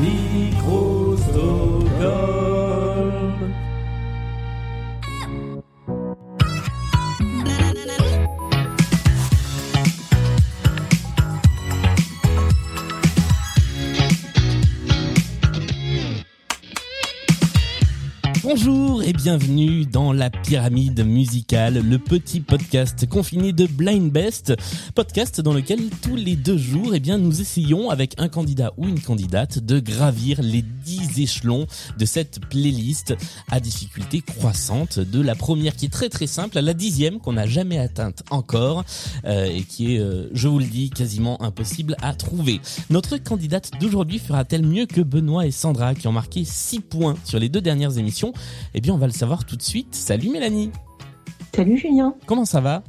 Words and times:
Micro 0.00 0.89
bienvenue 19.22 19.84
dans 19.84 20.14
la 20.14 20.30
pyramide 20.30 21.04
musicale, 21.04 21.86
le 21.86 21.98
petit 21.98 22.40
podcast 22.40 23.06
confiné 23.06 23.52
de 23.52 23.66
Blind 23.66 24.10
Best, 24.10 24.54
podcast 24.94 25.42
dans 25.42 25.52
lequel 25.52 25.90
tous 26.00 26.16
les 26.16 26.36
deux 26.36 26.56
jours, 26.56 26.94
eh 26.94 27.00
bien, 27.00 27.18
nous 27.18 27.42
essayons 27.42 27.90
avec 27.90 28.14
un 28.18 28.28
candidat 28.28 28.72
ou 28.78 28.88
une 28.88 28.98
candidate 28.98 29.58
de 29.58 29.78
gravir 29.78 30.40
les 30.40 30.62
dix 30.62 31.20
échelons 31.20 31.66
de 31.98 32.04
cette 32.06 32.40
playlist 32.48 33.14
à 33.50 33.60
difficulté 33.60 34.22
croissante, 34.22 34.98
de 34.98 35.20
la 35.20 35.34
première 35.34 35.76
qui 35.76 35.86
est 35.86 35.92
très 35.92 36.08
très 36.08 36.26
simple 36.26 36.56
à 36.56 36.62
la 36.62 36.72
dixième 36.72 37.18
qu'on 37.18 37.34
n'a 37.34 37.46
jamais 37.46 37.78
atteinte 37.78 38.22
encore 38.30 38.84
euh, 39.26 39.44
et 39.44 39.64
qui 39.64 39.96
est, 39.96 39.98
euh, 39.98 40.30
je 40.32 40.48
vous 40.48 40.60
le 40.60 40.64
dis, 40.64 40.88
quasiment 40.88 41.42
impossible 41.42 41.94
à 42.00 42.14
trouver. 42.14 42.62
Notre 42.88 43.18
candidate 43.18 43.70
d'aujourd'hui 43.80 44.18
fera-t-elle 44.18 44.64
mieux 44.64 44.86
que 44.86 45.02
Benoît 45.02 45.46
et 45.46 45.50
Sandra 45.50 45.94
qui 45.94 46.08
ont 46.08 46.12
marqué 46.12 46.44
6 46.46 46.80
points 46.80 47.16
sur 47.26 47.38
les 47.38 47.50
deux 47.50 47.60
dernières 47.60 47.98
émissions? 47.98 48.32
Eh 48.72 48.80
bien, 48.80 48.94
on 48.94 48.98
va 48.98 49.09
le 49.10 49.14
savoir 49.16 49.44
tout 49.44 49.56
de 49.56 49.62
suite. 49.62 49.94
Salut 49.94 50.30
Mélanie 50.30 50.70
Salut 51.54 51.76
Julien. 51.76 52.14
Comment 52.26 52.44
ça 52.44 52.60
va? 52.60 52.82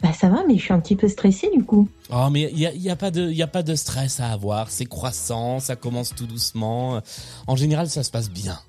Bah 0.00 0.12
ça 0.12 0.28
va, 0.28 0.44
mais 0.46 0.56
je 0.56 0.62
suis 0.62 0.72
un 0.72 0.78
petit 0.78 0.94
peu 0.94 1.08
stressée 1.08 1.50
du 1.52 1.64
coup. 1.64 1.88
Oh 2.10 2.28
mais 2.30 2.48
il 2.52 2.58
y 2.58 2.66
a, 2.66 2.72
y 2.72 2.88
a 2.88 2.94
pas 2.94 3.10
de 3.10 3.30
y 3.32 3.42
a 3.42 3.48
pas 3.48 3.64
de 3.64 3.74
stress 3.74 4.20
à 4.20 4.30
avoir, 4.30 4.70
c'est 4.70 4.84
croissant, 4.84 5.58
ça 5.58 5.74
commence 5.74 6.14
tout 6.14 6.26
doucement. 6.26 7.00
En 7.48 7.56
général, 7.56 7.90
ça 7.90 8.04
se 8.04 8.10
passe 8.12 8.30
bien. 8.30 8.60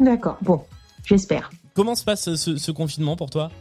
D'accord, 0.00 0.36
bon, 0.42 0.60
j'espère. 1.04 1.50
Comment 1.74 1.94
se 1.94 2.02
passe 2.02 2.34
ce, 2.34 2.56
ce 2.56 2.70
confinement 2.72 3.14
pour 3.14 3.30
toi? 3.30 3.52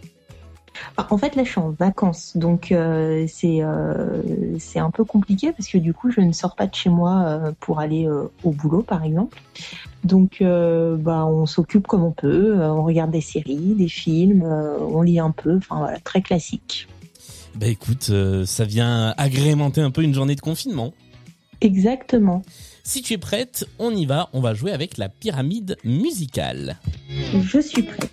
En 1.10 1.18
fait, 1.18 1.36
là, 1.36 1.44
je 1.44 1.50
suis 1.50 1.60
en 1.60 1.72
vacances, 1.72 2.36
donc 2.36 2.72
euh, 2.72 3.26
c'est 3.28 3.60
euh, 3.62 4.22
c'est 4.60 4.80
un 4.80 4.92
peu 4.92 5.04
compliqué 5.04 5.52
parce 5.52 5.68
que 5.68 5.78
du 5.78 5.94
coup, 5.94 6.12
je 6.12 6.22
ne 6.22 6.32
sors 6.32 6.56
pas 6.56 6.68
de 6.68 6.76
chez 6.76 6.90
moi 6.90 7.24
euh, 7.26 7.52
pour 7.60 7.80
aller 7.80 8.10
au 8.44 8.52
boulot, 8.52 8.82
par 8.82 9.04
exemple. 9.04 9.42
Donc, 10.04 10.42
bah, 10.42 11.26
on 11.26 11.46
s'occupe 11.46 11.88
comme 11.88 12.04
on 12.04 12.12
peut. 12.12 12.56
on 12.60 12.84
regarde 12.84 13.12
des 13.12 13.22
séries, 13.22 13.76
des 13.76 13.88
films, 13.88 14.44
on 14.44 15.02
lit 15.02 15.20
un 15.20 15.32
peu. 15.32 15.58
Enfin, 15.58 15.78
voilà, 15.78 16.00
très 16.00 16.22
classique. 16.22 16.88
Bah 17.56 17.68
écoute, 17.68 18.12
ça 18.46 18.66
vient 18.66 19.14
agrémenter 19.18 19.82
un 19.82 19.92
peu 19.92 20.02
une 20.02 20.14
journée 20.14 20.36
de 20.36 20.42
confinement. 20.42 20.94
Exactement. 21.62 22.42
Si 22.84 23.02
tu 23.02 23.14
es 23.14 23.18
prête, 23.18 23.66
on 23.80 23.96
y 23.96 24.06
va, 24.06 24.30
on 24.34 24.42
va 24.42 24.54
jouer 24.54 24.74
avec 24.74 24.98
la 24.98 25.08
pyramide 25.08 25.78
musicale. 25.86 26.78
Je 27.42 27.60
suis 27.60 27.84
prête. 27.84 28.12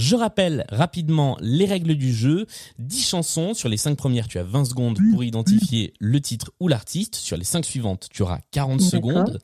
Je 0.00 0.16
rappelle 0.16 0.64
rapidement 0.70 1.36
les 1.42 1.66
règles 1.66 1.94
du 1.94 2.10
jeu. 2.14 2.46
10 2.78 3.06
chansons. 3.06 3.52
Sur 3.52 3.68
les 3.68 3.76
5 3.76 3.98
premières, 3.98 4.28
tu 4.28 4.38
as 4.38 4.42
20 4.42 4.64
secondes 4.64 4.98
pour 5.12 5.22
identifier 5.22 5.92
le 6.00 6.18
titre 6.22 6.52
ou 6.58 6.68
l'artiste. 6.68 7.16
Sur 7.16 7.36
les 7.36 7.44
5 7.44 7.66
suivantes, 7.66 8.08
tu 8.10 8.22
auras 8.22 8.38
40 8.50 8.78
D'accord. 8.78 8.90
secondes. 8.90 9.38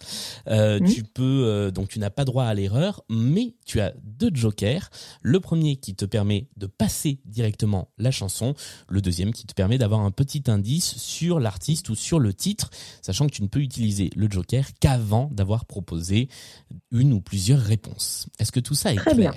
Euh. 0.49 0.81
Tu 0.81 1.05
peux, 1.05 1.45
euh, 1.45 1.71
donc 1.71 1.89
tu 1.89 1.99
n'as 1.99 2.09
pas 2.09 2.25
droit 2.25 2.45
à 2.45 2.55
l'erreur, 2.55 3.03
mais 3.11 3.55
tu 3.67 3.81
as 3.81 3.93
deux 4.03 4.31
jokers. 4.33 4.89
Le 5.21 5.41
premier 5.41 5.77
qui 5.77 5.95
te 5.95 6.07
permet 6.07 6.49
de 6.57 6.67
passer 6.67 7.21
directement 7.27 7.91
la 7.99 8.11
chanson. 8.11 8.55
Le 8.89 9.03
deuxième 9.03 9.33
qui 9.33 9.47
te 9.47 9.53
permet 9.53 9.77
d'avoir 9.77 10.01
un 10.01 10.11
petit 10.11 10.45
indice 10.47 10.97
sur 10.97 11.39
l'artiste 11.39 11.91
ou 11.91 11.95
sur 11.95 12.19
le 12.19 12.33
titre, 12.33 12.71
sachant 13.03 13.27
que 13.27 13.33
tu 13.33 13.43
ne 13.43 13.49
peux 13.49 13.61
utiliser 13.61 14.09
le 14.17 14.31
joker 14.31 14.65
qu'avant 14.81 15.29
d'avoir 15.33 15.67
proposé 15.67 16.31
une 16.93 17.13
ou 17.13 17.21
plusieurs 17.21 17.61
réponses. 17.61 18.27
Est-ce 18.39 18.53
que 18.53 18.61
tout 18.61 18.75
ça 18.75 18.95
est 18.95 18.97
Très 18.97 19.15
bien. 19.15 19.35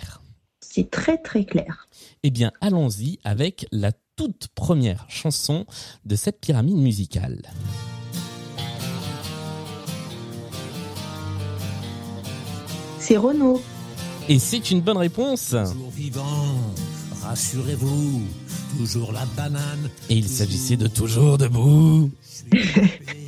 C'est 0.62 0.92
très 0.92 1.18
très 1.18 1.46
clair. 1.46 1.88
Eh 2.24 2.32
bien, 2.32 2.52
allons-y 2.62 3.20
avec 3.24 3.66
la 3.72 3.92
toute 4.16 4.50
première 4.54 5.06
chanson 5.10 5.66
de 6.06 6.16
cette 6.16 6.42
pyramide 6.42 6.78
musicale. 6.78 7.42
C'est 13.00 13.18
Renaud. 13.18 13.62
Et 14.28 14.38
c'est 14.38 14.70
une 14.70 14.82
bonne 14.82 14.98
réponse. 14.98 15.50
Toujours 15.50 15.90
vivant, 15.90 16.56
rassurez-vous, 17.24 18.22
toujours 18.78 19.12
la 19.12 19.26
banane. 19.38 19.90
Et 20.10 20.16
il 20.16 20.28
s'agissait 20.28 20.78
de 20.78 20.88
Toujours 20.88 21.38
debout. 21.38 22.12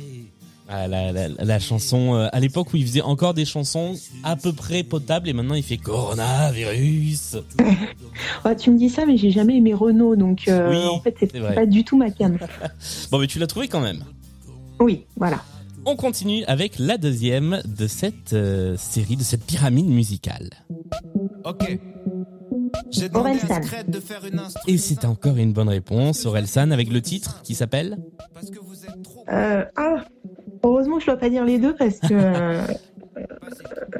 Ah, 0.74 0.88
la, 0.88 1.12
la- 1.12 1.28
la 1.28 1.58
chanson, 1.58 2.14
euh, 2.14 2.28
à 2.32 2.40
l'époque 2.40 2.72
où 2.72 2.78
il 2.78 2.86
faisait 2.86 3.02
encore 3.02 3.34
des 3.34 3.44
chansons 3.44 3.92
à 4.24 4.36
peu 4.36 4.54
près 4.54 4.82
potables 4.82 5.28
et 5.28 5.34
maintenant 5.34 5.54
il 5.54 5.62
fait 5.62 5.76
Coronavirus. 5.76 7.36
Ah, 8.44 8.54
tu 8.54 8.70
me 8.70 8.78
dis 8.78 8.88
ça, 8.88 9.04
mais 9.06 9.16
j'ai 9.16 9.30
jamais 9.30 9.56
aimé 9.58 9.72
Renaud, 9.74 10.16
donc 10.16 10.48
euh, 10.48 10.70
Oui, 10.70 10.86
en 10.86 11.00
fait, 11.00 11.14
c'est 11.20 11.32
pas 11.54 11.66
du 11.66 11.84
tout 11.84 11.96
ma 11.96 12.10
cam. 12.10 12.38
Bon, 13.10 13.18
mais 13.18 13.26
tu 13.26 13.38
l'as 13.38 13.46
trouvé 13.46 13.68
quand 13.68 13.80
même. 13.80 14.02
Oui, 14.80 15.04
voilà. 15.16 15.42
On 15.84 15.94
continue 15.96 16.44
avec 16.46 16.78
la 16.78 16.96
deuxième 16.98 17.60
de 17.66 17.86
cette 17.86 18.32
euh, 18.32 18.76
série, 18.78 19.16
de 19.16 19.22
cette 19.22 19.44
pyramide 19.44 19.86
musicale. 19.88 20.50
Ok. 21.44 21.78
J'ai 22.90 23.08
demandé 23.08 23.38
à 23.50 23.82
de 23.84 24.00
faire 24.00 24.24
une. 24.24 24.40
Et 24.66 24.78
c'est 24.78 25.04
encore 25.04 25.36
une 25.36 25.52
bonne 25.52 25.68
réponse, 25.68 26.24
Orelsan, 26.26 26.70
avec 26.70 26.90
le 26.90 27.00
titre 27.02 27.42
qui 27.42 27.54
s'appelle? 27.54 27.98
Parce 28.34 28.50
que 28.50 28.58
vous 28.60 28.84
êtes 28.84 29.02
trop. 29.02 29.24
Euh, 29.30 29.64
ah, 29.76 30.04
heureusement, 30.62 30.98
je 31.00 31.06
dois 31.06 31.16
pas 31.16 31.30
dire 31.30 31.44
les 31.44 31.58
deux 31.58 31.74
parce 31.74 31.98
que. 31.98 32.12
euh, 32.12 32.62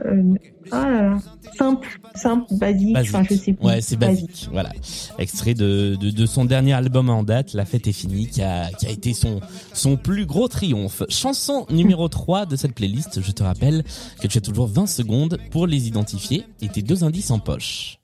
euh, 0.06 0.34
ah 0.70 0.90
là 0.90 1.02
là. 1.02 1.18
Simple, 1.58 2.00
simple, 2.14 2.46
basique. 2.54 2.94
Basique. 2.94 3.14
Enfin, 3.14 3.24
je 3.28 3.34
sais 3.34 3.52
plus. 3.52 3.66
Ouais, 3.66 3.80
c'est 3.82 3.96
basique. 3.96 4.48
Voilà. 4.52 4.70
Extrait 5.18 5.52
de, 5.54 5.96
de, 6.00 6.10
de 6.10 6.26
son 6.26 6.44
dernier 6.46 6.72
album 6.72 7.10
en 7.10 7.22
date, 7.22 7.52
La 7.52 7.64
fête 7.66 7.86
est 7.86 7.92
finie, 7.92 8.26
qui 8.28 8.42
a, 8.42 8.70
qui 8.70 8.86
a 8.86 8.90
été 8.90 9.12
son, 9.12 9.40
son 9.74 9.96
plus 9.96 10.24
gros 10.24 10.48
triomphe. 10.48 11.02
Chanson 11.08 11.66
numéro 11.70 12.08
3 12.08 12.46
de 12.46 12.56
cette 12.56 12.74
playlist. 12.74 13.20
Je 13.20 13.32
te 13.32 13.42
rappelle 13.42 13.84
que 14.20 14.26
tu 14.26 14.38
as 14.38 14.40
toujours 14.40 14.66
20 14.66 14.86
secondes 14.86 15.38
pour 15.50 15.66
les 15.66 15.88
identifier 15.88 16.44
et 16.62 16.68
tes 16.68 16.82
deux 16.82 17.04
indices 17.04 17.30
en 17.30 17.38
poche. 17.38 17.98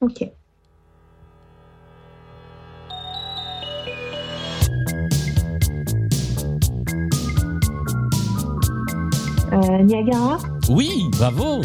Ok. 0.00 0.26
Niagara 9.84 10.38
Oui, 10.70 10.90
bravo! 11.12 11.62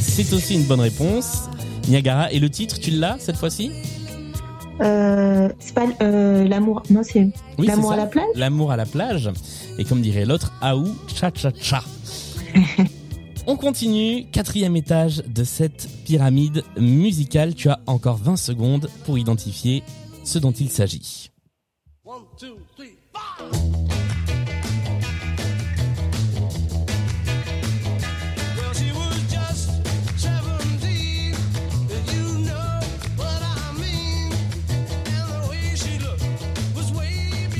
C'est 0.00 0.32
aussi 0.32 0.54
une 0.56 0.64
bonne 0.64 0.80
réponse. 0.80 1.48
Niagara. 1.88 2.32
Et 2.32 2.38
le 2.40 2.50
titre, 2.50 2.78
tu 2.80 2.90
l'as 2.90 3.16
cette 3.18 3.36
fois-ci? 3.36 3.70
euh, 4.80 5.48
C'est 5.58 5.74
pas 5.74 5.86
euh, 6.02 6.44
l'amour. 6.48 6.82
Non, 6.90 7.02
c'est 7.02 7.28
Oui, 7.58 7.66
l'amour 7.66 7.92
à 7.92 7.96
la 7.96 8.06
plage? 8.06 8.26
L'amour 8.34 8.72
à 8.72 8.76
la 8.76 8.86
plage. 8.86 9.30
Et 9.78 9.84
comme 9.84 10.00
dirait 10.02 10.24
l'autre, 10.24 10.52
Aou, 10.60 10.88
cha 11.14 11.30
cha 11.34 11.50
cha. 11.60 11.82
On 13.46 13.56
continue, 13.56 14.24
quatrième 14.32 14.74
étage 14.76 15.22
de 15.26 15.44
cette 15.44 15.88
pyramide 16.06 16.64
musicale. 16.78 17.54
Tu 17.54 17.68
as 17.68 17.78
encore 17.86 18.16
20 18.16 18.36
secondes 18.36 18.88
pour 19.04 19.18
identifier 19.18 19.82
ce 20.24 20.38
dont 20.38 20.52
il 20.52 20.70
s'agit. 20.70 21.30
Well, 22.06 22.20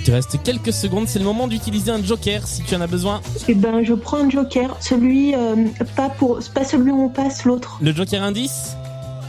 te 0.04 0.10
reste 0.10 0.42
quelques 0.42 0.72
secondes, 0.72 1.08
c'est 1.08 1.18
le 1.18 1.24
moment 1.24 1.48
d'utiliser 1.48 1.90
un 1.90 2.02
joker 2.02 2.46
si 2.46 2.62
tu 2.62 2.74
en 2.74 2.80
as 2.82 2.86
besoin. 2.86 3.22
Eh 3.48 3.54
ben, 3.54 3.82
je 3.82 3.94
prends 3.94 4.18
un 4.18 4.28
joker. 4.28 4.76
Celui, 4.80 5.34
euh, 5.34 5.56
pas 5.96 6.10
pour, 6.10 6.40
pas 6.54 6.64
celui 6.64 6.90
où 6.90 7.04
on 7.04 7.08
passe, 7.08 7.44
l'autre. 7.44 7.78
Le 7.80 7.92
joker 7.92 8.22
indice 8.22 8.76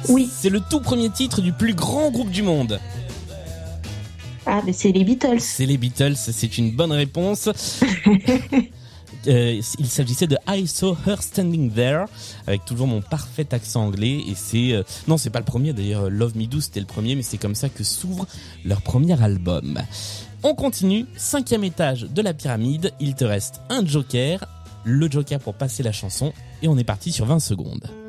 Oui. 0.10 0.30
C'est 0.32 0.50
le 0.50 0.60
tout 0.60 0.82
premier 0.82 1.10
titre 1.10 1.42
du 1.42 1.54
plus 1.54 1.74
grand 1.74 2.12
groupe 2.12 2.30
du 2.30 2.44
monde. 2.44 2.80
Ah, 4.46 4.62
mais 4.66 4.74
c'est 4.74 4.92
les 4.92 5.06
Beatles. 5.06 5.40
C'est 5.40 5.66
les 5.66 5.78
Beatles, 5.78 6.16
c'est 6.18 6.58
une 6.58 6.72
bonne 6.72 6.92
réponse. 6.92 7.50
Euh, 9.28 9.62
il 9.80 9.88
s'agissait 9.88 10.28
de 10.28 10.38
I 10.48 10.68
Saw 10.68 10.96
Her 11.06 11.22
Standing 11.22 11.72
There, 11.72 12.06
avec 12.48 12.66
toujours 12.66 12.88
mon 12.88 13.02
parfait 13.02 13.48
accent 13.54 13.86
anglais. 13.86 14.24
Et 14.28 14.36
c'est 14.36 14.74
euh, 14.74 14.84
non, 15.08 15.18
c'est 15.18 15.30
pas 15.30 15.40
le 15.40 15.46
premier 15.46 15.74
d'ailleurs. 15.74 16.10
Love 16.10 16.38
Me 16.38 16.46
Do 16.46 16.60
c'était 16.62 16.80
le 16.80 16.86
premier, 16.86 17.16
mais 17.16 17.24
c'est 17.24 17.38
comme 17.38 17.56
ça 17.56 17.70
que 17.70 17.84
s'ouvre 17.84 18.28
leur 18.64 18.82
premier 18.82 19.22
album. 19.22 19.80
On 20.44 20.54
continue, 20.54 21.06
cinquième 21.18 21.64
étage 21.64 22.04
de 22.04 22.22
la 22.22 22.34
pyramide. 22.34 22.92
Il 23.00 23.16
te 23.16 23.26
reste 23.26 23.62
un 23.70 23.86
joker, 23.86 24.46
le 24.84 25.10
joker 25.10 25.40
pour 25.40 25.56
passer 25.56 25.82
la 25.82 25.92
chanson, 25.92 26.34
et 26.62 26.68
on 26.68 26.78
est 26.78 26.84
parti 26.84 27.12
sur 27.12 27.26
20 27.26 27.40
secondes. 27.40 28.05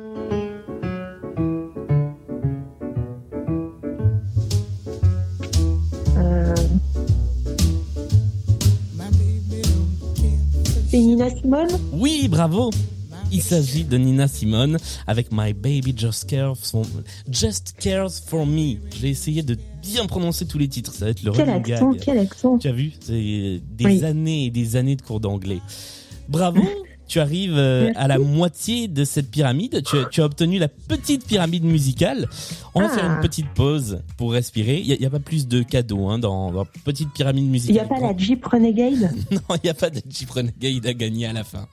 Nina 11.29 11.41
Simone 11.67 11.81
Oui, 11.93 12.27
bravo. 12.29 12.69
Il 13.31 13.41
s'agit 13.41 13.83
de 13.83 13.97
Nina 13.97 14.27
Simone 14.27 14.77
avec 15.05 15.27
My 15.33 15.51
Baby 15.53 15.93
Just 15.97 16.25
Cares 16.29 16.55
for, 16.57 16.85
Just 17.29 17.75
Cares 17.79 18.11
for 18.25 18.45
Me. 18.45 18.75
J'ai 18.99 19.09
essayé 19.09 19.43
de 19.43 19.57
bien 19.81 20.05
prononcer 20.05 20.45
tous 20.45 20.57
les 20.57 20.69
titres. 20.69 20.93
Ça 20.93 21.05
va 21.05 21.11
être 21.11 21.23
le 21.23 21.31
Quel 21.31 21.49
accent, 21.49 21.91
gag. 21.91 22.01
quel 22.01 22.19
accent. 22.19 22.57
Tu 22.57 22.67
as 22.69 22.71
vu 22.71 22.93
C'est 23.01 23.13
des 23.75 23.85
Oui. 23.85 24.03
années 24.05 24.45
et 24.45 24.49
des 24.49 24.75
années 24.77 24.95
de 24.95 25.01
cours 25.01 25.19
d'anglais. 25.19 25.59
Bravo 26.29 26.61
Tu 27.07 27.19
arrives 27.21 27.55
euh, 27.57 27.91
à 27.95 28.07
la 28.09 28.17
moitié 28.19 28.87
de 28.89 29.05
cette 29.05 29.31
pyramide. 29.31 29.81
Tu, 29.85 29.97
as- 29.97 30.05
tu 30.05 30.21
as 30.21 30.25
obtenu 30.25 30.59
la 30.59 30.67
petite 30.67 31.25
pyramide 31.25 31.63
musicale. 31.63 32.27
On 32.75 32.81
va 32.81 32.89
Ah. 32.91 32.95
faire 32.95 33.05
une 33.11 33.21
petite 33.21 33.49
pause 33.53 34.01
pour 34.17 34.33
respirer. 34.33 34.79
Il 34.81 34.87
n'y 34.87 34.91
a, 34.91 34.95
il 34.95 35.01
y 35.01 35.05
a 35.05 35.09
pas 35.09 35.19
plus 35.19 35.47
de 35.47 35.63
cadeaux 35.63 36.07
hein, 36.09 36.19
dans, 36.19 36.51
dans 36.51 36.63
la 36.63 36.69
petite 36.83 37.13
pyramide 37.13 37.45
Il 37.45 37.49
musicale. 37.51 37.73
n'y 37.75 37.79
a 37.79 37.85
pas 37.85 37.99
la 38.01 38.17
Jeep 38.17 38.43
Renegade? 38.45 39.11
Non, 39.31 39.39
il 39.55 39.59
n'y 39.63 39.69
a 39.69 39.73
pas 39.73 39.89
de 39.89 40.01
Jeep 40.09 40.29
Renegade 40.29 40.85
à 40.85 40.93
gagner 40.93 41.25
à 41.27 41.33
la 41.33 41.43
fin. 41.45 41.67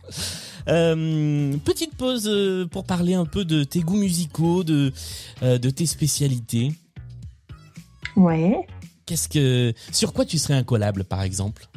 Euh, 0.68 1.56
petite 1.64 1.94
pause 1.96 2.26
euh, 2.28 2.66
pour 2.66 2.84
parler 2.84 3.14
un 3.14 3.26
peu 3.26 3.44
de 3.44 3.64
tes 3.64 3.80
goûts 3.80 3.96
musicaux, 3.98 4.62
de, 4.64 4.92
euh, 5.42 5.58
de 5.58 5.68
tes 5.70 5.86
spécialités. 5.86 6.72
Ouais. 8.16 8.56
Qu'est-ce 9.06 9.28
que, 9.28 9.74
sur 9.92 10.12
quoi 10.12 10.24
tu 10.24 10.38
serais 10.38 10.54
incollable, 10.54 11.04
par 11.04 11.22
exemple? 11.22 11.68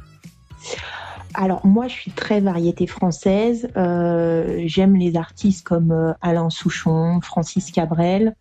Alors 1.40 1.64
moi, 1.68 1.88
je 1.88 1.94
suis 1.94 2.10
très 2.10 2.40
variété 2.42 2.88
française. 2.88 3.70
Euh, 3.78 4.64
J'aime 4.66 4.96
les 4.96 5.16
artistes 5.16 5.64
comme 5.64 5.92
euh, 5.92 6.14
Alain 6.20 6.50
Souchon, 6.50 7.22
Francis 7.22 7.70
Cabrel. 7.70 8.36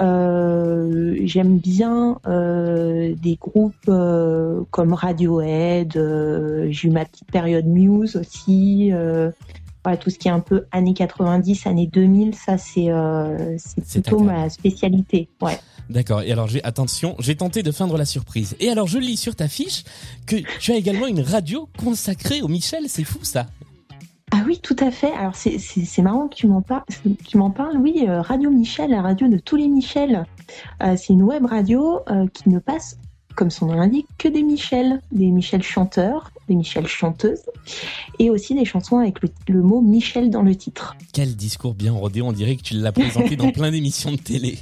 Euh, 0.00 1.16
J'aime 1.24 1.58
bien 1.58 2.20
euh, 2.28 3.12
des 3.20 3.34
groupes 3.34 3.90
comme 4.70 4.92
Radiohead. 4.92 5.94
J'ai 6.70 6.88
eu 6.88 6.92
ma 6.92 7.04
petite 7.04 7.30
période 7.32 7.66
Muse 7.66 8.14
aussi. 8.14 8.92
Voilà, 9.84 9.98
tout 9.98 10.10
ce 10.10 10.18
qui 10.18 10.28
est 10.28 10.32
un 10.32 10.38
peu 10.38 10.66
années 10.70 10.94
90, 10.94 11.66
années 11.66 11.88
2000, 11.88 12.36
ça 12.36 12.56
c'est 12.56 12.92
plutôt 13.90 14.20
ma 14.20 14.48
spécialité. 14.48 15.28
Ouais. 15.40 15.58
D'accord. 15.92 16.22
Et 16.22 16.32
alors, 16.32 16.48
j'ai 16.48 16.64
attention, 16.64 17.16
j'ai 17.18 17.36
tenté 17.36 17.62
de 17.62 17.70
feindre 17.70 17.98
la 17.98 18.06
surprise. 18.06 18.56
Et 18.60 18.70
alors, 18.70 18.86
je 18.86 18.98
lis 18.98 19.18
sur 19.18 19.36
ta 19.36 19.46
fiche 19.46 19.84
que 20.26 20.36
tu 20.58 20.72
as 20.72 20.76
également 20.76 21.06
une 21.06 21.20
radio 21.20 21.68
consacrée 21.76 22.40
au 22.40 22.48
Michel. 22.48 22.84
C'est 22.88 23.04
fou, 23.04 23.18
ça. 23.22 23.46
Ah 24.34 24.42
oui, 24.46 24.58
tout 24.62 24.76
à 24.78 24.90
fait. 24.90 25.12
Alors 25.12 25.36
c'est 25.36 25.58
c'est 25.58 25.84
c'est 25.84 26.00
marrant 26.00 26.26
que 26.26 26.34
tu 26.34 26.46
m'en 26.46 26.62
parles. 26.62 26.84
Tu 27.28 27.36
m'en 27.36 27.50
parles. 27.50 27.76
Oui, 27.76 28.06
euh, 28.08 28.22
Radio 28.22 28.50
Michel, 28.50 28.90
la 28.90 29.02
radio 29.02 29.28
de 29.28 29.36
tous 29.36 29.56
les 29.56 29.68
Michel. 29.68 30.24
Euh, 30.82 30.96
c'est 30.96 31.12
une 31.12 31.22
web 31.22 31.44
radio 31.44 32.00
euh, 32.08 32.26
qui 32.32 32.48
ne 32.48 32.58
passe, 32.58 32.96
comme 33.36 33.50
son 33.50 33.66
nom 33.66 33.74
l'indique, 33.74 34.06
que 34.16 34.28
des 34.28 34.42
Michel, 34.42 35.02
des 35.12 35.26
Michel 35.26 35.62
chanteurs, 35.62 36.30
des 36.48 36.54
Michel 36.54 36.86
chanteuses, 36.86 37.42
et 38.18 38.30
aussi 38.30 38.54
des 38.54 38.64
chansons 38.64 38.98
avec 38.98 39.20
le, 39.20 39.28
le 39.48 39.60
mot 39.60 39.82
Michel 39.82 40.30
dans 40.30 40.42
le 40.42 40.56
titre. 40.56 40.96
Quel 41.12 41.36
discours 41.36 41.74
bien 41.74 41.92
rodé. 41.92 42.22
On 42.22 42.32
dirait 42.32 42.56
que 42.56 42.62
tu 42.62 42.72
l'as 42.72 42.92
présenté 42.92 43.36
dans 43.36 43.50
plein 43.52 43.70
d'émissions 43.70 44.12
de 44.12 44.16
télé. 44.16 44.58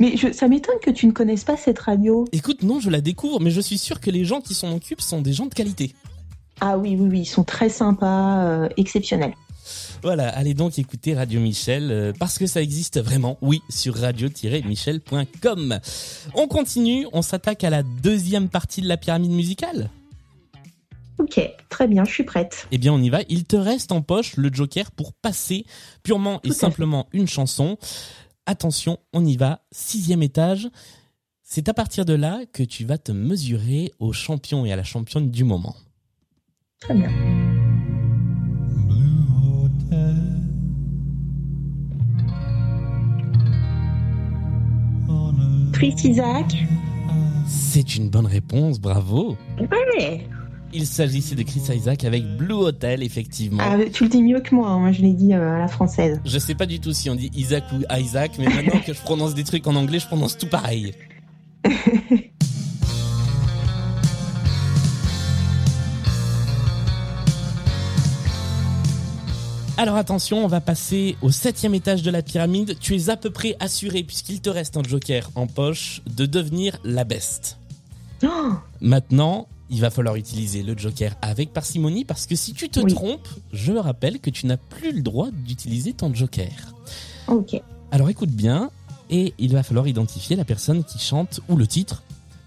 Mais 0.00 0.16
je, 0.16 0.32
ça 0.32 0.48
m'étonne 0.48 0.78
que 0.80 0.90
tu 0.90 1.06
ne 1.06 1.12
connaisses 1.12 1.44
pas 1.44 1.56
cette 1.56 1.78
radio. 1.78 2.24
Écoute, 2.32 2.62
non, 2.62 2.80
je 2.80 2.90
la 2.90 3.00
découvre, 3.00 3.40
mais 3.40 3.50
je 3.50 3.60
suis 3.60 3.78
sûr 3.78 4.00
que 4.00 4.10
les 4.10 4.24
gens 4.24 4.40
qui 4.40 4.54
s'en 4.54 4.72
occupent 4.74 5.00
sont 5.00 5.20
des 5.20 5.32
gens 5.32 5.46
de 5.46 5.54
qualité. 5.54 5.94
Ah 6.60 6.78
oui, 6.78 6.96
oui, 6.98 7.08
oui, 7.10 7.20
ils 7.20 7.26
sont 7.26 7.44
très 7.44 7.68
sympas, 7.68 8.44
euh, 8.44 8.68
exceptionnels. 8.76 9.34
Voilà, 10.02 10.28
allez 10.28 10.54
donc 10.54 10.78
écouter 10.78 11.14
Radio 11.14 11.40
Michel, 11.40 11.90
euh, 11.90 12.12
parce 12.18 12.38
que 12.38 12.46
ça 12.46 12.62
existe 12.62 13.00
vraiment, 13.00 13.36
oui, 13.42 13.60
sur 13.68 13.96
radio-michel.com. 13.96 15.80
On 16.34 16.48
continue, 16.48 17.06
on 17.12 17.22
s'attaque 17.22 17.64
à 17.64 17.70
la 17.70 17.82
deuxième 17.82 18.48
partie 18.48 18.80
de 18.80 18.88
la 18.88 18.96
pyramide 18.96 19.32
musicale. 19.32 19.90
Ok, 21.18 21.40
très 21.68 21.88
bien, 21.88 22.04
je 22.04 22.12
suis 22.12 22.22
prête. 22.22 22.68
Eh 22.70 22.78
bien, 22.78 22.92
on 22.92 23.02
y 23.02 23.10
va. 23.10 23.20
Il 23.28 23.44
te 23.44 23.56
reste 23.56 23.90
en 23.90 24.02
poche 24.02 24.36
le 24.36 24.52
joker 24.52 24.92
pour 24.92 25.12
passer 25.12 25.66
purement 26.04 26.40
et 26.44 26.52
simplement 26.52 27.08
une 27.12 27.26
chanson. 27.26 27.76
Attention, 28.50 28.96
on 29.12 29.26
y 29.26 29.36
va. 29.36 29.60
Sixième 29.72 30.22
étage. 30.22 30.70
C'est 31.42 31.68
à 31.68 31.74
partir 31.74 32.06
de 32.06 32.14
là 32.14 32.40
que 32.50 32.62
tu 32.62 32.86
vas 32.86 32.96
te 32.96 33.12
mesurer 33.12 33.92
au 33.98 34.14
champion 34.14 34.64
et 34.64 34.72
à 34.72 34.76
la 34.76 34.84
championne 34.84 35.30
du 35.30 35.44
moment. 35.44 35.76
Très 36.80 36.94
bien. 36.94 37.10
Isaac. 46.04 46.56
C'est 47.46 47.96
une 47.96 48.08
bonne 48.08 48.26
réponse, 48.26 48.80
bravo. 48.80 49.36
Ouais. 49.58 50.26
Il 50.72 50.86
s'agissait 50.86 51.34
de 51.34 51.42
Chris 51.42 51.62
Isaac 51.74 52.04
avec 52.04 52.24
Blue 52.36 52.52
Hotel, 52.52 53.02
effectivement. 53.02 53.62
Ah, 53.64 53.78
tu 53.90 54.04
le 54.04 54.10
dis 54.10 54.22
mieux 54.22 54.40
que 54.40 54.54
moi, 54.54 54.68
hein. 54.68 54.78
moi 54.78 54.92
je 54.92 55.00
l'ai 55.00 55.14
dit 55.14 55.32
euh, 55.32 55.56
à 55.56 55.58
la 55.58 55.68
française. 55.68 56.20
Je 56.26 56.38
sais 56.38 56.54
pas 56.54 56.66
du 56.66 56.78
tout 56.78 56.92
si 56.92 57.08
on 57.08 57.14
dit 57.14 57.30
Isaac 57.34 57.64
ou 57.72 57.82
Isaac, 57.98 58.32
mais 58.38 58.44
maintenant 58.44 58.80
que 58.84 58.92
je 58.92 59.00
prononce 59.00 59.34
des 59.34 59.44
trucs 59.44 59.66
en 59.66 59.74
anglais, 59.76 59.98
je 59.98 60.06
prononce 60.06 60.36
tout 60.36 60.48
pareil. 60.48 60.92
Alors 69.78 69.96
attention, 69.96 70.44
on 70.44 70.48
va 70.48 70.60
passer 70.60 71.16
au 71.22 71.30
septième 71.30 71.72
étage 71.72 72.02
de 72.02 72.10
la 72.10 72.20
pyramide. 72.20 72.76
Tu 72.80 72.96
es 72.96 73.10
à 73.10 73.16
peu 73.16 73.30
près 73.30 73.56
assuré, 73.60 74.02
puisqu'il 74.02 74.42
te 74.42 74.50
reste 74.50 74.76
un 74.76 74.82
joker 74.82 75.30
en 75.34 75.46
poche, 75.46 76.02
de 76.04 76.26
devenir 76.26 76.78
la 76.84 77.04
best. 77.04 77.58
Oh, 78.24 78.52
Maintenant, 78.80 79.46
il 79.70 79.80
va 79.80 79.90
falloir 79.90 80.16
utiliser 80.16 80.62
le 80.62 80.76
joker 80.76 81.14
avec 81.22 81.52
parcimonie, 81.52 82.04
parce 82.04 82.26
que 82.26 82.34
si 82.36 82.54
tu 82.54 82.68
te 82.68 82.80
Oui. 82.80 82.92
trompes, 82.94 83.28
je 83.52 83.72
le 83.72 83.80
rappelle 83.80 84.18
que 84.20 84.30
tu 84.30 84.46
n'as 84.46 84.56
plus 84.56 84.92
le 84.92 85.02
droit 85.02 85.28
d'utiliser 85.30 85.92
ton 85.92 86.12
joker. 86.14 86.50
ok. 87.26 87.60
Alors 87.90 88.08
écoute 88.10 88.30
bien, 88.30 88.70
et 89.10 89.32
il 89.38 89.52
va 89.52 89.62
falloir 89.62 89.86
identifier 89.88 90.36
la 90.36 90.44
personne 90.44 90.84
qui 90.84 90.98
chante 90.98 91.40
ou 91.48 91.56
le 91.56 91.66
titre 91.66 92.02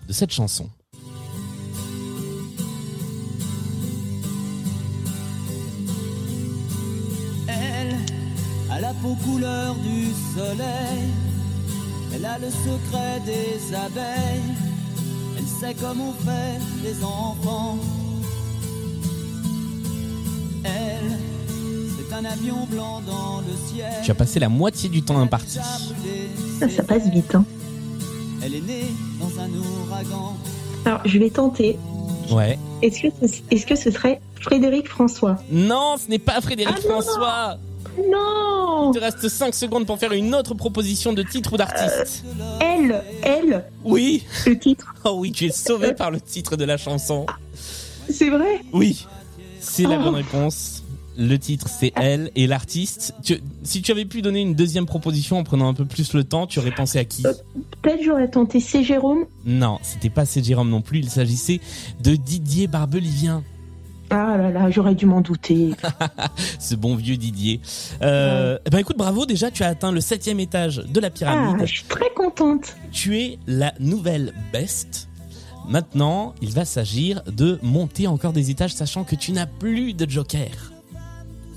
de 0.07 0.13
cette 0.13 0.31
chanson. 0.31 0.69
Elle 7.47 7.95
a 8.71 8.79
la 8.79 8.93
peau 8.95 9.15
couleur 9.25 9.75
du 9.75 10.05
soleil. 10.35 11.09
Elle 12.13 12.25
a 12.25 12.37
le 12.39 12.49
secret 12.49 13.19
des 13.25 13.75
abeilles. 13.75 14.55
Elle 15.63 15.67
sait 15.69 15.75
comment 15.79 16.09
on 16.09 16.25
fait 16.25 16.59
les 16.83 17.03
enfants. 17.03 17.77
Elle, 20.63 21.17
c'est 21.97 22.13
un 22.15 22.25
avion 22.25 22.65
blanc 22.69 23.01
dans 23.05 23.41
le 23.41 23.53
ciel. 23.69 23.91
Tu 24.03 24.11
as 24.11 24.15
passé 24.15 24.39
la 24.39 24.49
moitié 24.49 24.89
du 24.89 25.01
temps 25.03 25.19
imparti. 25.19 25.59
Ça, 26.59 26.69
ça 26.69 26.83
passe 26.83 27.07
vite. 27.09 27.35
Hein. 27.35 27.45
Elle 28.43 28.55
est 28.55 28.61
née 28.61 28.85
dans 29.19 29.39
un 29.41 29.49
ouragan. 29.49 30.35
Alors, 30.85 31.01
je 31.05 31.17
vais 31.19 31.29
tenter. 31.29 31.77
Ouais. 32.31 32.57
Est-ce 32.81 33.01
que, 33.01 33.27
ce- 33.27 33.41
est-ce 33.51 33.65
que 33.65 33.75
ce 33.75 33.91
serait 33.91 34.19
Frédéric 34.39 34.87
François? 34.87 35.37
Non, 35.51 35.95
ce 36.03 36.09
n'est 36.09 36.19
pas 36.19 36.41
Frédéric 36.41 36.75
Ah 36.77 36.81
non, 36.87 37.01
François. 37.01 37.57
Non 38.09 38.91
Il 38.93 38.99
te 38.99 39.03
reste 39.03 39.27
5 39.27 39.53
secondes 39.53 39.85
pour 39.85 39.99
faire 39.99 40.13
une 40.13 40.33
autre 40.33 40.53
proposition 40.53 41.11
de 41.13 41.23
titre 41.23 41.53
ou 41.53 41.57
d'artiste. 41.57 42.23
Elle, 42.81 43.03
elle, 43.23 43.65
Oui. 43.83 44.23
le 44.45 44.57
titre. 44.57 44.93
Oh 45.03 45.15
oui, 45.19 45.31
tu 45.31 45.45
es 45.45 45.51
sauvé 45.51 45.93
par 45.93 46.11
le 46.11 46.19
titre 46.21 46.55
de 46.55 46.63
la 46.65 46.77
chanson. 46.77 47.25
C'est 48.09 48.29
vrai 48.29 48.61
Oui. 48.73 49.05
C'est 49.59 49.83
la 49.83 49.99
Oh. 49.99 50.03
bonne 50.03 50.15
réponse. 50.15 50.83
Le 51.17 51.37
titre, 51.37 51.67
c'est 51.67 51.91
elle. 51.97 52.31
Et 52.35 52.47
l'artiste, 52.47 53.13
si 53.63 53.81
tu 53.81 53.91
avais 53.91 54.05
pu 54.05 54.21
donner 54.21 54.39
une 54.41 54.55
deuxième 54.55 54.85
proposition 54.85 55.37
en 55.37 55.43
prenant 55.43 55.67
un 55.67 55.73
peu 55.73 55.85
plus 55.85 56.13
le 56.13 56.23
temps, 56.23 56.47
tu 56.47 56.57
aurais 56.59 56.71
pensé 56.73 56.99
à 56.99 57.05
qui? 57.05 57.21
Peut-être 57.81 58.01
j'aurais 58.03 58.29
tenté 58.29 58.59
C'est 58.61 58.83
Jérôme. 58.83 59.25
Non, 59.45 59.77
c'était 59.83 60.09
pas 60.09 60.25
C. 60.25 60.41
Jérôme 60.41 60.69
non 60.69 60.81
plus. 60.81 60.99
Il 60.99 61.09
s'agissait 61.09 61.59
de 62.01 62.15
Didier 62.15 62.67
Barbelivien. 62.67 63.43
Ah 64.11 64.35
là 64.37 64.51
là, 64.51 64.69
j'aurais 64.69 64.93
dû 64.95 65.05
m'en 65.05 65.21
douter. 65.21 65.71
ce 66.59 66.75
bon 66.75 66.95
vieux 66.95 67.17
Didier. 67.17 67.61
Euh, 68.01 68.57
eh 68.65 68.69
Ben 68.69 68.79
écoute, 68.79 68.97
bravo 68.97 69.25
déjà, 69.25 69.49
tu 69.51 69.63
as 69.63 69.67
atteint 69.67 69.91
le 69.91 70.01
septième 70.01 70.39
étage 70.39 70.77
de 70.77 70.99
la 70.99 71.07
Ah, 71.07 71.11
pyramide. 71.11 71.65
je 71.65 71.73
suis 71.75 71.83
très 71.85 72.09
contente. 72.15 72.75
Tu 72.91 73.17
es 73.19 73.39
la 73.47 73.73
nouvelle 73.79 74.33
best. 74.51 75.07
Maintenant, 75.69 76.33
il 76.41 76.51
va 76.51 76.65
s'agir 76.65 77.21
de 77.27 77.57
monter 77.61 78.07
encore 78.07 78.33
des 78.33 78.49
étages, 78.51 78.73
sachant 78.73 79.03
que 79.03 79.15
tu 79.15 79.31
n'as 79.31 79.45
plus 79.45 79.93
de 79.93 80.09
joker. 80.09 80.73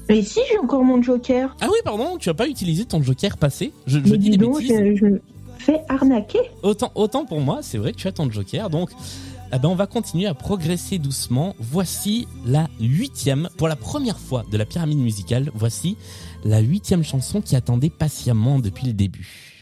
Mais 0.08 0.22
si, 0.22 0.38
j'ai 0.50 0.58
encore 0.58 0.84
mon 0.84 1.02
joker. 1.02 1.56
Ah 1.60 1.66
oui, 1.72 1.78
pardon, 1.84 2.18
tu 2.18 2.28
as 2.28 2.34
pas 2.34 2.46
utilisé 2.46 2.84
ton 2.84 3.02
joker 3.02 3.36
passé. 3.38 3.72
Je, 3.86 3.98
je 3.98 4.14
dis 4.14 4.18
dis 4.18 4.30
des 4.30 4.36
donc, 4.36 4.58
bêtises. 4.58 4.76
je, 4.78 4.94
je 4.96 5.04
me 5.06 5.22
fais 5.58 5.80
arnaquer. 5.88 6.40
Autant, 6.62 6.92
autant 6.94 7.24
pour 7.24 7.40
moi, 7.40 7.60
c'est 7.62 7.78
vrai 7.78 7.92
que 7.92 7.96
tu 7.96 8.06
as 8.06 8.12
ton 8.12 8.30
joker. 8.30 8.68
Donc, 8.68 8.90
eh 9.62 9.66
on 9.66 9.74
va 9.74 9.86
continuer 9.86 10.26
à 10.26 10.34
progresser 10.34 10.98
doucement. 10.98 11.54
Voici 11.60 12.26
la 12.44 12.68
huitième, 12.80 13.48
pour 13.56 13.68
la 13.68 13.76
première 13.76 14.18
fois 14.18 14.44
de 14.50 14.56
la 14.56 14.64
pyramide 14.64 14.98
musicale, 14.98 15.50
voici 15.54 15.96
la 16.44 16.58
huitième 16.58 17.04
chanson 17.04 17.40
qui 17.40 17.54
attendait 17.54 17.90
patiemment 17.90 18.58
depuis 18.58 18.86
le 18.86 18.92
début. 18.92 19.53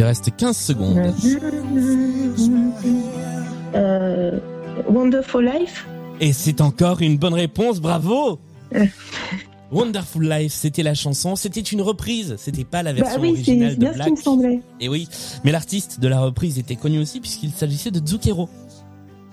Te 0.00 0.04
reste 0.04 0.34
15 0.34 0.56
secondes. 0.56 1.12
Euh, 3.74 4.38
Wonderful 4.88 5.44
Life 5.44 5.86
Et 6.22 6.32
c'est 6.32 6.62
encore 6.62 7.02
une 7.02 7.18
bonne 7.18 7.34
réponse, 7.34 7.80
bravo. 7.80 8.38
Wonderful 9.70 10.26
Life, 10.26 10.54
c'était 10.54 10.82
la 10.82 10.94
chanson, 10.94 11.36
c'était 11.36 11.60
une 11.60 11.82
reprise, 11.82 12.36
c'était 12.38 12.64
pas 12.64 12.82
la 12.82 12.94
Bah 12.94 13.02
version 13.02 13.20
oui, 13.20 13.28
c'est 13.44 13.50
originale 13.52 13.74
de 13.74 13.80
bien 13.80 13.88
ce 13.88 13.92
qui 13.92 13.98
Black. 13.98 14.10
me 14.10 14.16
semblait. 14.16 14.60
Et 14.80 14.88
oui, 14.88 15.06
mais 15.44 15.52
l'artiste 15.52 16.00
de 16.00 16.08
la 16.08 16.20
reprise 16.20 16.58
était 16.58 16.76
connu 16.76 16.98
aussi 16.98 17.20
puisqu'il 17.20 17.50
s'agissait 17.50 17.90
de 17.90 18.00
Zucchero. 18.04 18.48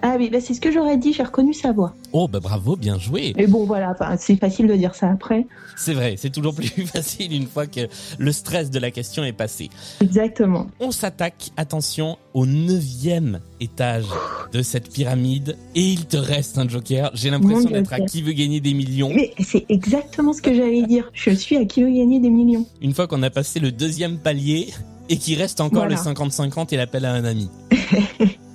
Ah 0.02 0.16
oui, 0.20 0.30
bah 0.30 0.40
c'est 0.42 0.54
ce 0.54 0.62
que 0.62 0.72
j'aurais 0.72 0.98
dit, 0.98 1.14
j'ai 1.14 1.24
reconnu 1.24 1.54
sa 1.54 1.72
voix. 1.72 1.94
Oh 2.14 2.28
bah 2.28 2.40
bravo, 2.40 2.76
bien 2.76 3.00
joué. 3.00 3.34
Mais 3.36 3.48
bon, 3.48 3.66
voilà, 3.66 3.96
c'est 4.20 4.36
facile 4.38 4.68
de 4.68 4.76
dire 4.76 4.94
ça 4.96 5.10
après. 5.10 5.48
C'est 5.76 5.94
vrai, 5.94 6.16
c'est 6.18 6.30
toujours 6.30 6.54
plus 6.54 6.68
facile 6.88 7.34
une 7.34 7.48
fois 7.48 7.66
que 7.68 7.82
le 8.20 8.32
stress 8.32 8.70
de 8.70 8.80
la 8.80 8.92
question 8.92 9.24
est 9.24 9.34
passé. 9.34 9.70
Exactement. 10.02 10.68
On 10.80 10.92
s'attaque, 10.92 11.52
attention, 11.58 12.18
au 12.34 12.46
neuvième 12.46 13.40
étage 13.60 14.06
de 14.52 14.62
cette 14.62 14.92
pyramide 14.92 15.58
et 15.76 15.82
il 15.84 16.06
te 16.06 16.18
reste 16.18 16.58
un 16.58 16.68
joker. 16.68 17.12
J'ai 17.14 17.30
l'impression 17.30 17.70
d'être 17.70 17.94
à 17.94 18.00
qui 18.02 18.22
veut 18.22 18.34
gagner 18.34 18.60
des 18.62 18.74
millions. 18.74 19.12
Mais 19.14 19.34
c'est 19.40 19.66
exactement 19.70 20.34
ce 20.34 20.42
que 20.42 20.54
j'allais 20.54 20.84
dire. 20.84 21.10
Je 21.14 21.32
suis 21.32 21.58
à 21.58 21.66
qui 21.66 21.82
veut 21.84 21.90
gagner 21.92 22.20
des 22.20 22.30
millions. 22.30 22.66
Une 22.82 22.94
fois 22.94 23.08
qu'on 23.08 23.24
a 23.24 23.30
passé 23.30 23.60
le 23.60 23.72
deuxième 23.72 24.18
palier 24.20 24.74
et 25.10 25.18
qu'il 25.18 25.38
reste 25.40 25.60
encore 25.62 25.86
Voilà. 25.88 25.96
le 25.96 26.02
50-50 26.14 26.74
et 26.74 26.78
l'appel 26.78 27.06
à 27.06 27.14
un 27.14 27.26
ami. 27.26 27.50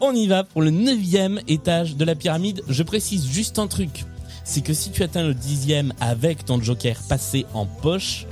On 0.00 0.12
y 0.14 0.26
va 0.26 0.44
pour 0.44 0.62
le 0.62 0.70
neuvième 0.70 1.40
étage 1.48 1.96
de 1.96 2.04
la 2.04 2.14
pyramide. 2.14 2.62
Je 2.68 2.82
précise 2.82 3.26
juste 3.28 3.58
un 3.58 3.66
truc. 3.66 4.04
C'est 4.44 4.60
que 4.60 4.74
si 4.74 4.90
tu 4.90 5.02
atteins 5.02 5.26
le 5.26 5.34
dixième 5.34 5.92
avec 6.00 6.44
ton 6.44 6.60
joker 6.60 6.96
passé 7.08 7.46
en 7.54 7.66
poche, 7.66 8.26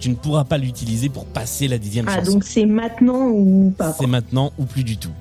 tu 0.00 0.08
ne 0.10 0.14
pourras 0.14 0.44
pas 0.44 0.58
l'utiliser 0.58 1.08
pour 1.08 1.26
passer 1.26 1.68
la 1.68 1.78
dixième 1.78 2.06
Ah, 2.08 2.16
chanson. 2.18 2.32
donc 2.32 2.44
c'est 2.44 2.66
maintenant 2.66 3.28
ou 3.28 3.72
pas 3.76 3.92
C'est 3.92 4.06
maintenant 4.06 4.52
ou 4.58 4.64
plus 4.64 4.82
du 4.84 4.96
tout. 4.96 5.12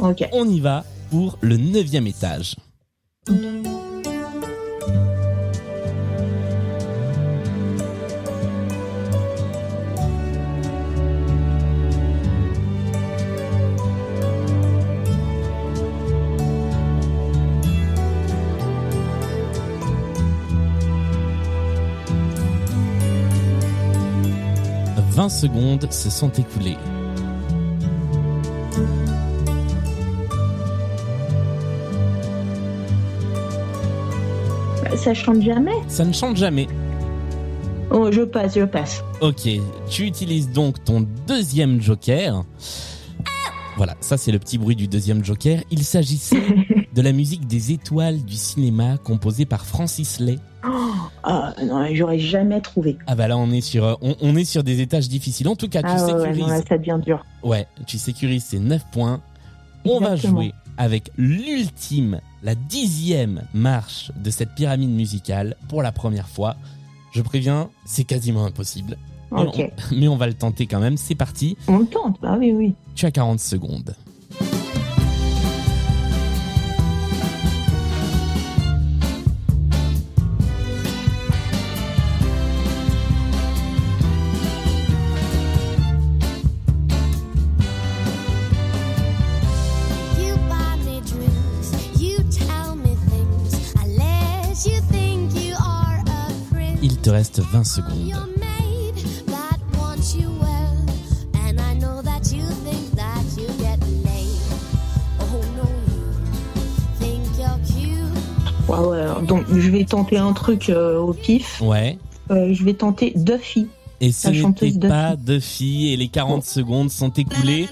Ok. 0.00 0.28
On 0.32 0.48
y 0.48 0.60
va 0.60 0.84
pour 1.10 1.38
le 1.40 1.56
neuvième 1.56 2.06
étage. 2.06 2.56
«20 25.26 25.28
secondes 25.28 25.92
se 25.92 26.08
sont 26.08 26.30
écoulées. 26.30 26.76
Ça 34.94 35.14
chante 35.14 35.42
jamais? 35.42 35.72
Ça 35.88 36.04
ne 36.04 36.12
chante 36.12 36.36
jamais. 36.36 36.68
Oh, 37.90 38.10
je 38.12 38.22
passe, 38.22 38.54
je 38.54 38.64
passe. 38.64 39.02
Ok, 39.20 39.48
tu 39.90 40.04
utilises 40.04 40.50
donc 40.50 40.82
ton 40.84 41.04
deuxième 41.26 41.80
joker. 41.82 42.44
Voilà, 43.76 43.94
ça 44.00 44.16
c'est 44.16 44.32
le 44.32 44.38
petit 44.38 44.56
bruit 44.58 44.76
du 44.76 44.88
deuxième 44.88 45.22
joker. 45.24 45.60
Il 45.70 45.84
s'agissait 45.84 46.42
de 46.94 47.02
la 47.02 47.12
musique 47.12 47.46
des 47.46 47.72
étoiles 47.72 48.22
du 48.24 48.34
cinéma 48.34 48.96
composée 48.98 49.44
par 49.44 49.66
Francis 49.66 50.18
Lay. 50.18 50.38
Ah 51.22 51.54
non, 51.64 51.86
j'aurais 51.92 52.18
jamais 52.18 52.60
trouvé. 52.60 52.96
Ah 53.06 53.14
bah 53.14 53.28
là 53.28 53.36
on 53.36 53.50
est 53.50 53.60
sur 53.60 53.84
euh, 53.84 53.94
on, 54.00 54.16
on 54.20 54.36
est 54.36 54.44
sur 54.44 54.64
des 54.64 54.80
étages 54.80 55.08
difficiles. 55.08 55.48
En 55.48 55.56
tout 55.56 55.68
cas, 55.68 55.82
tu 55.82 55.88
Ah 55.90 55.96
ouais, 56.06 56.12
ouais, 56.12 56.18
sécurises. 56.20 56.38
non, 56.40 56.48
là, 56.48 56.60
ça 56.68 56.78
devient 56.78 56.98
dur. 57.04 57.24
Ouais, 57.42 57.66
tu 57.86 57.98
sécurises 57.98 58.44
ces 58.44 58.58
9 58.60 58.82
points. 58.92 59.20
On 59.84 60.00
va 60.00 60.16
jouer 60.16 60.52
avec 60.78 61.10
l'ultime, 61.16 62.20
la 62.42 62.54
dixième 62.54 63.42
marche 63.54 64.10
de 64.16 64.30
cette 64.30 64.54
pyramide 64.54 64.90
musicale 64.90 65.56
pour 65.68 65.82
la 65.82 65.92
première 65.92 66.28
fois. 66.28 66.56
Je 67.12 67.22
préviens, 67.22 67.70
c'est 67.84 68.04
quasiment 68.04 68.44
impossible. 68.46 68.96
Mais, 69.32 69.40
on, 69.40 69.70
mais 69.96 70.08
on 70.08 70.16
va 70.16 70.26
le 70.26 70.34
tenter 70.34 70.66
quand 70.66 70.80
même. 70.80 70.96
C'est 70.96 71.14
parti. 71.14 71.56
On 71.68 71.78
le 71.78 71.86
tente, 71.86 72.20
bah 72.20 72.36
oui, 72.38 72.52
oui. 72.52 72.74
Tu 72.94 73.06
as 73.06 73.10
40 73.10 73.40
secondes. 73.40 73.94
You 90.18 90.34
buy 90.48 90.76
me 90.84 91.00
drinks, 91.02 92.00
you 92.00 92.18
tell 92.30 92.74
me 92.76 92.94
things, 93.10 93.74
I 93.76 93.86
let 93.86 94.66
you 94.66 94.80
think 94.90 95.34
you 95.34 95.54
are 95.58 96.00
a 96.06 96.32
prince. 96.50 96.78
Il 96.82 96.96
te 96.98 97.10
reste 97.10 97.40
20 97.40 97.64
secondes. 97.64 98.12
Donc, 109.26 109.44
je 109.52 109.70
vais 109.70 109.84
tenter 109.84 110.18
un 110.18 110.32
truc 110.32 110.70
euh, 110.70 110.98
au 110.98 111.12
pif. 111.12 111.60
Ouais. 111.60 111.98
Euh, 112.30 112.52
je 112.52 112.64
vais 112.64 112.74
tenter 112.74 113.12
Duffy. 113.16 113.68
Et 114.00 114.12
ce 114.12 114.28
n'était 114.28 114.88
pas 114.88 115.16
Duffy 115.16 115.92
et 115.92 115.96
les 115.96 116.08
40 116.08 116.44
secondes 116.44 116.90
sont 116.90 117.10
écoulées. 117.10 117.68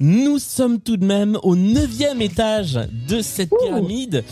Nous 0.00 0.38
sommes 0.38 0.80
tout 0.80 0.96
de 0.96 1.04
même 1.04 1.38
au 1.42 1.54
neuvième 1.54 2.20
étage 2.22 2.80
de 3.08 3.20
cette 3.22 3.52
Ouh. 3.52 3.56
pyramide. 3.62 4.24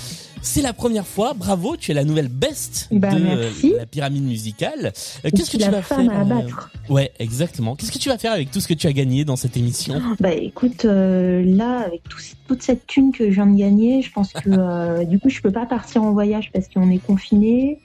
C'est 0.44 0.60
la 0.62 0.72
première 0.72 1.06
fois. 1.06 1.34
Bravo, 1.34 1.76
tu 1.76 1.92
es 1.92 1.94
la 1.94 2.02
nouvelle 2.04 2.28
best 2.28 2.88
Bah, 2.90 3.14
de 3.14 3.20
merci. 3.20 3.72
euh, 3.74 3.78
la 3.78 3.86
pyramide 3.86 4.24
musicale. 4.24 4.92
Euh, 5.24 5.30
Qu'est-ce 5.34 5.50
que 5.52 5.56
tu 5.56 5.62
la 5.62 5.70
vas 5.70 5.82
femme 5.82 6.08
faire 6.08 6.16
à 6.16 6.20
euh, 6.20 6.22
abattre. 6.22 6.70
Ouais, 6.88 7.12
exactement. 7.20 7.76
Qu'est-ce 7.76 7.92
que 7.92 7.98
tu 7.98 8.08
vas 8.08 8.18
faire 8.18 8.32
avec 8.32 8.50
tout 8.50 8.58
ce 8.60 8.66
que 8.66 8.74
tu 8.74 8.86
as 8.88 8.92
gagné 8.92 9.24
dans 9.24 9.36
cette 9.36 9.56
émission? 9.56 10.00
Bah 10.18 10.32
écoute, 10.32 10.84
euh, 10.84 11.42
là, 11.44 11.78
avec 11.86 12.02
tout- 12.08 12.18
toute 12.48 12.62
cette 12.62 12.86
thune 12.88 13.12
que 13.12 13.26
je 13.30 13.34
viens 13.34 13.46
de 13.46 13.56
gagner, 13.56 14.02
je 14.02 14.10
pense 14.10 14.32
que 14.32 14.50
euh, 14.50 15.04
du 15.04 15.20
coup, 15.20 15.28
je 15.30 15.40
peux 15.40 15.52
pas 15.52 15.64
partir 15.66 16.02
en 16.02 16.12
voyage 16.12 16.50
parce 16.52 16.66
qu'on 16.68 16.90
est 16.90 16.98
confiné. 16.98 17.78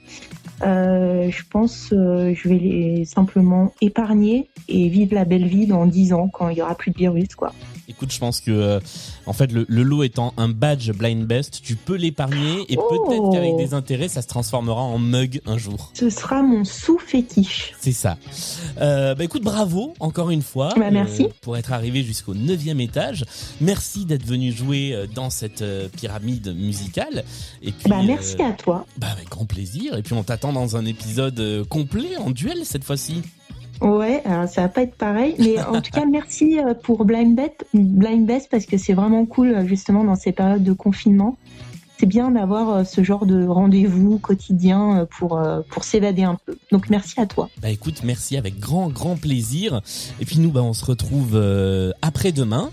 Euh, 0.62 1.30
je 1.30 1.42
pense 1.48 1.90
euh, 1.92 2.34
je 2.34 2.48
vais 2.48 2.58
les 2.58 3.04
simplement 3.04 3.72
épargner 3.80 4.48
et 4.68 4.88
vivre 4.88 5.14
la 5.14 5.24
belle 5.24 5.46
vie 5.46 5.66
dans 5.68 5.86
10 5.86 6.12
ans 6.12 6.28
quand 6.28 6.48
il 6.48 6.58
y 6.58 6.62
aura 6.62 6.74
plus 6.74 6.90
de 6.90 6.98
virus, 6.98 7.28
quoi. 7.36 7.52
Écoute, 7.88 8.12
je 8.12 8.18
pense 8.18 8.40
que 8.40 8.50
euh, 8.50 8.80
en 9.26 9.32
fait 9.32 9.50
le, 9.50 9.64
le 9.68 9.82
lot 9.82 10.02
étant 10.02 10.34
un 10.36 10.48
badge 10.48 10.90
blind 10.92 11.24
best, 11.26 11.60
tu 11.62 11.74
peux 11.76 11.96
l'épargner 11.96 12.64
et 12.68 12.76
Oh. 12.78 13.06
peut-être 13.08 13.32
qu'avec 13.32 13.56
des 13.56 13.74
intérêts, 13.74 14.08
ça 14.08 14.22
se 14.22 14.26
transformera 14.28 14.80
en 14.82 14.98
mug 14.98 15.40
un 15.46 15.56
jour. 15.58 15.90
Ce 15.94 16.10
sera 16.10 16.42
mon 16.42 16.64
sous-fétiche. 16.64 17.72
C'est 17.80 17.92
ça. 17.92 18.16
Euh, 18.80 19.14
bah 19.14 19.24
écoute, 19.24 19.42
bravo 19.42 19.94
encore 20.00 20.30
une 20.30 20.42
fois 20.42 20.68
Bah, 20.76 20.90
merci. 20.90 21.28
pour 21.40 21.56
être 21.56 21.72
arrivé 21.72 22.02
jusqu'au 22.04 22.34
neuvième 22.34 22.80
étage. 22.80 23.24
Merci 23.60 24.04
d'être 24.04 24.24
venu 24.26 24.52
jouer 24.52 24.92
euh, 24.94 25.06
dans 25.12 25.30
cette 25.30 25.62
euh, 25.62 25.88
pyramide 25.88 26.54
musicale. 26.54 27.24
Et 27.62 27.72
puis, 27.72 27.88
Bah 27.88 28.02
merci 28.04 28.36
euh, 28.40 28.48
à 28.50 28.52
toi. 28.52 28.86
bah 28.98 29.08
avec 29.12 29.28
grand 29.30 29.46
plaisir. 29.46 29.96
Et 29.96 30.02
puis 30.02 30.12
on 30.14 30.22
t'attend 30.22 30.52
dans 30.52 30.76
un 30.76 30.84
épisode 30.84 31.40
euh, 31.40 31.64
complet 31.64 32.16
en 32.18 32.30
duel 32.30 32.58
cette 32.64 32.84
fois-ci. 32.84 33.22
Ouais, 33.80 34.22
alors 34.24 34.48
ça 34.48 34.62
va 34.62 34.68
pas 34.68 34.82
être 34.82 34.94
pareil, 34.94 35.34
mais 35.38 35.60
en 35.62 35.80
tout 35.80 35.90
cas 35.92 36.04
merci 36.04 36.58
euh, 36.58 36.74
pour 36.74 37.04
Blind 37.04 37.36
Bet, 37.36 37.58
Blind 37.74 38.26
Best 38.26 38.48
parce 38.50 38.66
que 38.66 38.76
c'est 38.76 38.92
vraiment 38.92 39.24
cool 39.24 39.48
euh, 39.48 39.66
justement 39.66 40.04
dans 40.04 40.16
ces 40.16 40.32
périodes 40.32 40.64
de 40.64 40.72
confinement. 40.72 41.36
C'est 42.00 42.06
bien 42.06 42.30
d'avoir 42.30 42.70
euh, 42.70 42.84
ce 42.84 43.02
genre 43.02 43.26
de 43.26 43.46
rendez-vous 43.46 44.18
quotidien 44.18 45.06
pour 45.10 45.40
pour 45.68 45.84
s'évader 45.84 46.22
un 46.22 46.36
peu. 46.44 46.56
Donc 46.72 46.90
merci 46.90 47.20
à 47.20 47.26
toi. 47.26 47.48
Bah 47.62 47.70
écoute, 47.70 48.02
merci 48.04 48.36
avec 48.36 48.58
grand 48.58 48.88
grand 48.88 49.16
plaisir. 49.16 49.80
Et 50.20 50.24
puis 50.24 50.38
nous, 50.38 50.50
bah 50.50 50.62
on 50.62 50.72
se 50.72 50.84
retrouve 50.84 51.32
euh, 51.34 51.92
après-demain 52.02 52.70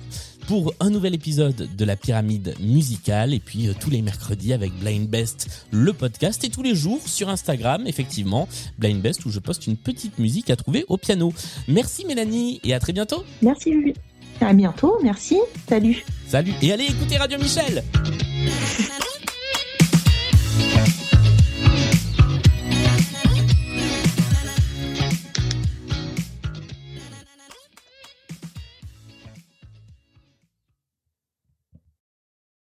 pour 0.47 0.73
un 0.79 0.89
nouvel 0.89 1.13
épisode 1.13 1.69
de 1.75 1.85
la 1.85 1.95
pyramide 1.95 2.55
musicale. 2.59 3.33
Et 3.33 3.39
puis 3.39 3.67
euh, 3.67 3.73
tous 3.79 3.89
les 3.89 4.01
mercredis 4.01 4.53
avec 4.53 4.73
Blind 4.73 5.07
Best, 5.07 5.65
le 5.71 5.93
podcast. 5.93 6.43
Et 6.43 6.49
tous 6.49 6.63
les 6.63 6.75
jours 6.75 7.01
sur 7.07 7.29
Instagram, 7.29 7.83
effectivement, 7.87 8.47
Blind 8.77 9.01
Best 9.01 9.25
où 9.25 9.31
je 9.31 9.39
poste 9.39 9.67
une 9.67 9.77
petite 9.77 10.19
musique 10.19 10.49
à 10.49 10.55
trouver 10.55 10.85
au 10.87 10.97
piano. 10.97 11.33
Merci 11.67 12.05
Mélanie 12.05 12.59
et 12.63 12.73
à 12.73 12.79
très 12.79 12.93
bientôt. 12.93 13.23
Merci 13.41 13.71
Julie. 13.71 13.93
À 14.41 14.53
bientôt, 14.53 14.97
merci. 15.01 15.39
Salut. 15.67 16.03
Salut 16.27 16.53
et 16.61 16.71
allez 16.71 16.85
écouter 16.85 17.17
Radio 17.17 17.39
Michel. 17.39 17.83